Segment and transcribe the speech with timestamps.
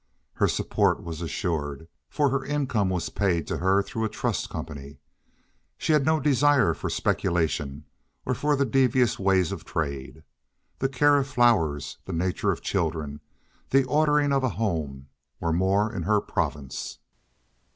[0.33, 4.97] Her support was assured, for her income was paid to her through a trust company.
[5.77, 7.85] She had no desire for speculation
[8.25, 10.23] or for the devious ways of trade.
[10.79, 13.19] The care of flowers, the nature of children,
[13.69, 15.07] the ordering of a home
[15.39, 16.97] were more in her province.